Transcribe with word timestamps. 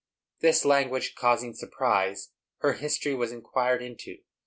This 0.39 0.65
language 0.65 1.13
causing 1.13 1.53
surprise, 1.53 2.31
her 2.61 2.73
history 2.73 3.13
was 3.13 3.31
inquired 3.31 3.83
into. 3.83 4.17